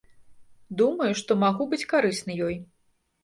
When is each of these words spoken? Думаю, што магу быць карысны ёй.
Думаю, 0.79 1.09
што 1.19 1.31
магу 1.43 1.67
быць 1.73 1.87
карысны 1.93 2.39
ёй. 2.49 2.57